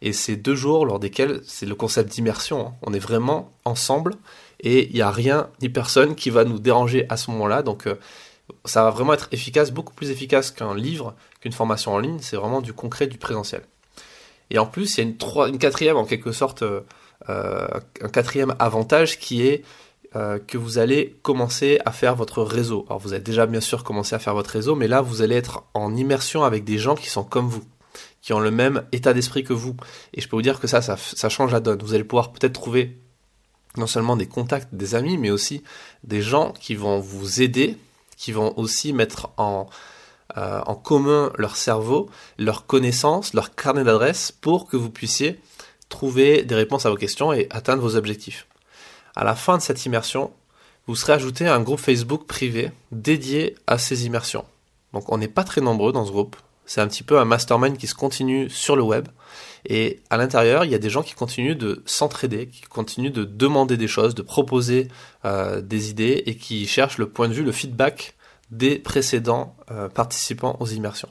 Et 0.01 0.15
c'est 0.15 0.37
deux 0.37 0.55
jours 0.55 0.87
lors 0.87 0.99
desquels 0.99 1.43
c'est 1.45 1.67
le 1.67 1.75
concept 1.75 2.11
d'immersion. 2.11 2.69
Hein. 2.69 2.75
On 2.83 2.95
est 2.95 2.99
vraiment 2.99 3.53
ensemble 3.67 4.15
et 4.61 4.89
il 4.89 4.95
n'y 4.95 5.03
a 5.03 5.11
rien 5.11 5.51
ni 5.61 5.69
personne 5.69 6.15
qui 6.15 6.31
va 6.31 6.45
nous 6.45 6.59
déranger 6.59 7.05
à 7.11 7.19
ce 7.19 7.31
moment-là. 7.31 7.63
Donc 7.63 7.87
euh, 7.87 7.97
ça 8.65 8.83
va 8.83 8.91
vraiment 8.91 9.13
être 9.13 9.29
efficace, 9.33 9.73
beaucoup 9.73 9.93
plus 9.93 10.11
efficace 10.11 10.51
qu'un 10.51 10.75
livre, 10.75 11.15
qu'une 11.43 11.53
formation 11.53 11.93
en 11.93 11.99
ligne. 11.99 12.21
C'est 12.23 12.37
vraiment 12.37 12.63
du 12.63 12.73
concret, 12.73 13.07
du 13.07 13.19
présentiel. 13.19 13.63
Et 14.49 14.59
en 14.59 14.65
plus, 14.65 14.97
il 14.97 14.99
y 14.99 15.07
a 15.07 15.11
une, 15.11 15.53
une 15.53 15.59
quatrième, 15.59 15.99
en 15.99 16.07
quelque 16.07 16.33
sorte, 16.33 16.63
euh, 16.63 16.81
euh, 17.29 17.69
un 18.01 18.09
quatrième 18.09 18.55
avantage 18.59 19.19
qui 19.19 19.47
est 19.47 19.63
euh, 20.17 20.41
que 20.41 20.59
vous 20.59 20.79
allez 20.79 21.17
commencer 21.23 21.79
à 21.85 21.93
faire 21.93 22.17
votre 22.17 22.43
réseau. 22.43 22.85
Alors 22.89 22.99
vous 22.99 23.13
avez 23.13 23.23
déjà 23.23 23.47
bien 23.47 23.61
sûr 23.61 23.85
commencé 23.85 24.15
à 24.17 24.19
faire 24.19 24.35
votre 24.35 24.51
réseau, 24.51 24.75
mais 24.75 24.89
là 24.89 25.03
vous 25.03 25.23
allez 25.23 25.37
être 25.37 25.63
en 25.73 25.95
immersion 25.95 26.43
avec 26.43 26.65
des 26.65 26.79
gens 26.79 26.97
qui 26.97 27.09
sont 27.09 27.23
comme 27.23 27.49
vous, 27.49 27.63
qui 28.21 28.33
ont 28.33 28.41
le 28.41 28.51
même 28.51 28.83
état 28.91 29.13
d'esprit 29.13 29.45
que 29.45 29.53
vous. 29.53 29.77
Et 30.13 30.21
je 30.21 30.29
peux 30.29 30.35
vous 30.35 30.43
dire 30.43 30.59
que 30.59 30.67
ça, 30.67 30.81
ça, 30.83 31.29
change 31.29 31.53
la 31.53 31.61
donne. 31.61 31.81
Vous 31.83 31.95
allez 31.95 32.03
pouvoir 32.03 32.33
peut-être 32.33 32.55
trouver 32.55 32.99
non 33.77 33.87
seulement 33.87 34.17
des 34.17 34.27
contacts, 34.27 34.75
des 34.75 34.97
amis, 34.97 35.17
mais 35.17 35.31
aussi 35.31 35.63
des 36.03 36.23
gens 36.23 36.53
qui 36.59 36.75
vont 36.75 36.99
vous 36.99 37.41
aider, 37.41 37.77
qui 38.17 38.33
vont 38.33 38.59
aussi 38.59 38.93
mettre 38.93 39.31
en, 39.37 39.69
euh, 40.37 40.61
en 40.67 40.75
commun 40.75 41.33
leur 41.37 41.55
cerveau, 41.55 42.11
leurs 42.37 42.67
connaissances, 42.67 43.33
leur 43.33 43.55
carnet 43.55 43.85
d'adresses 43.85 44.33
pour 44.33 44.67
que 44.67 44.77
vous 44.77 44.91
puissiez 44.91 45.41
trouver 45.89 46.43
des 46.43 46.57
réponses 46.57 46.85
à 46.85 46.91
vos 46.91 46.97
questions 46.97 47.33
et 47.33 47.47
atteindre 47.51 47.83
vos 47.83 47.95
objectifs. 47.95 48.49
À 49.17 49.25
la 49.25 49.35
fin 49.35 49.57
de 49.57 49.63
cette 49.63 49.85
immersion, 49.87 50.33
vous 50.87 50.97
serez 50.97 51.13
ajouté 51.13 51.47
à 51.47 51.55
un 51.55 51.61
groupe 51.61 51.81
Facebook 51.81 52.27
privé 52.27 52.73
dédié 52.93 53.57
à 53.67 53.79
ces 53.79 54.07
immersions. 54.07 54.45
Donc 54.93 55.11
on 55.13 55.19
n'est 55.19 55.29
pas 55.29 55.45
très 55.45 55.61
nombreux 55.61 55.93
dans 55.93 56.05
ce 56.05 56.11
groupe. 56.11 56.37
C'est 56.67 56.81
un 56.81 56.87
petit 56.87 57.03
peu 57.03 57.19
un 57.19 57.25
mastermind 57.25 57.77
qui 57.77 57.87
se 57.87 57.95
continue 57.95 58.49
sur 58.49 58.77
le 58.77 58.83
web. 58.83 59.09
Et 59.67 60.01
à 60.09 60.17
l'intérieur, 60.17 60.65
il 60.65 60.71
y 60.71 60.75
a 60.75 60.79
des 60.79 60.91
gens 60.91 61.03
qui 61.03 61.15
continuent 61.15 61.57
de 61.57 61.83
s'entraider, 61.85 62.47
qui 62.47 62.63
continuent 62.63 63.13
de 63.13 63.25
demander 63.25 63.77
des 63.77 63.89
choses, 63.89 64.15
de 64.15 64.23
proposer 64.23 64.89
euh, 65.25 65.61
des 65.61 65.91
idées 65.91 66.23
et 66.27 66.37
qui 66.37 66.67
cherchent 66.67 66.99
le 66.99 67.09
point 67.09 67.29
de 67.29 67.35
vue, 67.35 67.43
le 67.43 67.53
feedback 67.53 68.15
des 68.51 68.79
précédents 68.79 69.57
euh, 69.71 69.89
participants 69.89 70.57
aux 70.61 70.67
immersions. 70.67 71.11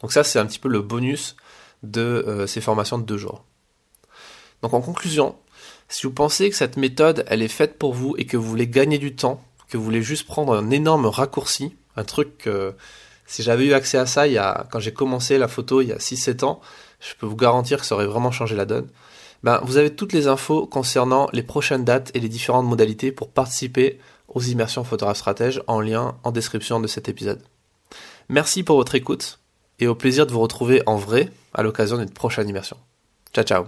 Donc 0.00 0.12
ça, 0.12 0.24
c'est 0.24 0.38
un 0.38 0.46
petit 0.46 0.58
peu 0.58 0.68
le 0.68 0.80
bonus 0.80 1.36
de 1.82 2.00
euh, 2.00 2.46
ces 2.46 2.60
formations 2.60 2.98
de 2.98 3.04
deux 3.04 3.18
jours. 3.18 3.44
Donc 4.62 4.74
en 4.74 4.80
conclusion, 4.80 5.36
si 5.92 6.06
vous 6.06 6.12
pensez 6.12 6.48
que 6.48 6.56
cette 6.56 6.78
méthode, 6.78 7.24
elle 7.28 7.42
est 7.42 7.48
faite 7.48 7.78
pour 7.78 7.92
vous 7.92 8.14
et 8.16 8.24
que 8.24 8.38
vous 8.38 8.48
voulez 8.48 8.66
gagner 8.66 8.96
du 8.96 9.14
temps, 9.14 9.42
que 9.68 9.76
vous 9.76 9.84
voulez 9.84 10.02
juste 10.02 10.26
prendre 10.26 10.56
un 10.56 10.70
énorme 10.70 11.04
raccourci, 11.04 11.76
un 11.96 12.04
truc 12.04 12.38
que 12.38 12.74
si 13.26 13.42
j'avais 13.42 13.66
eu 13.66 13.74
accès 13.74 13.98
à 13.98 14.06
ça 14.06 14.26
il 14.26 14.32
y 14.32 14.38
a, 14.38 14.66
quand 14.70 14.80
j'ai 14.80 14.94
commencé 14.94 15.36
la 15.36 15.48
photo 15.48 15.82
il 15.82 15.88
y 15.88 15.92
a 15.92 15.98
6-7 15.98 16.44
ans, 16.44 16.60
je 17.00 17.14
peux 17.18 17.26
vous 17.26 17.36
garantir 17.36 17.78
que 17.78 17.86
ça 17.86 17.94
aurait 17.94 18.06
vraiment 18.06 18.30
changé 18.30 18.56
la 18.56 18.64
donne. 18.64 18.88
Ben, 19.42 19.60
vous 19.64 19.76
avez 19.76 19.94
toutes 19.94 20.14
les 20.14 20.28
infos 20.28 20.66
concernant 20.66 21.28
les 21.34 21.42
prochaines 21.42 21.84
dates 21.84 22.10
et 22.14 22.20
les 22.20 22.28
différentes 22.30 22.66
modalités 22.66 23.12
pour 23.12 23.30
participer 23.30 23.98
aux 24.28 24.40
immersions 24.40 24.84
photographe 24.84 25.18
stratège 25.18 25.62
en 25.66 25.80
lien 25.80 26.16
en 26.22 26.32
description 26.32 26.80
de 26.80 26.86
cet 26.86 27.10
épisode. 27.10 27.42
Merci 28.30 28.62
pour 28.62 28.76
votre 28.76 28.94
écoute 28.94 29.40
et 29.78 29.88
au 29.88 29.94
plaisir 29.94 30.26
de 30.26 30.32
vous 30.32 30.40
retrouver 30.40 30.82
en 30.86 30.96
vrai 30.96 31.28
à 31.52 31.62
l'occasion 31.62 31.98
d'une 31.98 32.08
prochaine 32.08 32.48
immersion. 32.48 32.78
Ciao 33.34 33.44
ciao 33.44 33.64